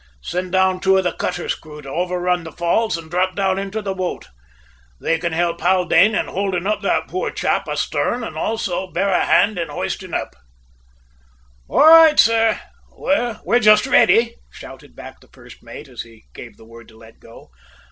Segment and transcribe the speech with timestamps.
[0.23, 3.83] Send down two of the cutter's crew to overrun the falls and drop down into
[3.83, 4.29] the boat.
[4.99, 9.25] They can help Haldane in holding up that poor chap astern and also bear a
[9.25, 10.35] hand in hoisting up."
[11.69, 12.59] "All right, sir;
[12.89, 17.19] we're just ready," shouted back the first mate as he gave the word to let
[17.19, 17.51] go.